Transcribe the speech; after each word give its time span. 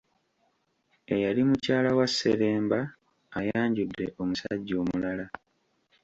Eyali 1.13 1.41
mukyala 1.49 1.89
wa 1.97 2.07
Sseremba 2.09 2.79
ayanjudde 3.39 4.05
omusajja 4.21 4.75
omulala. 4.83 5.25